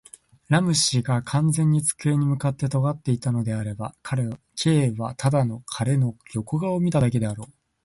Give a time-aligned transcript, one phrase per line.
[0.49, 3.93] ラム氏が完全に机に向って坐っていたのであれば、
[4.55, 7.53] Ｋ はただ彼の横顔を見ただけであろう。